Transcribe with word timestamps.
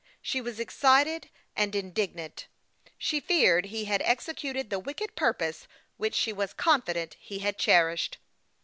She 0.23 0.41
was 0.41 0.59
excited 0.59 1.29
and 1.55 1.75
indignant; 1.75 2.47
she 2.97 3.19
feared 3.19 3.65
he 3.67 3.85
had 3.85 4.01
executed 4.03 4.71
the 4.71 4.79
wicked 4.79 5.15
purpose 5.15 5.67
which 5.97 6.15
she 6.15 6.33
was 6.33 6.53
confident 6.53 7.15
he 7.19 7.37
had 7.37 7.59
cherished. 7.59 8.17